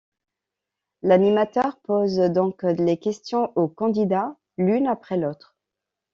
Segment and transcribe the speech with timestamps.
[1.03, 5.55] L'animateur pose donc les questions au candidat, l'une après l'autre.